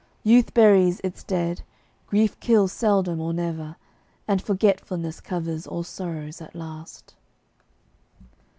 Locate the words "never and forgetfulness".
3.35-5.19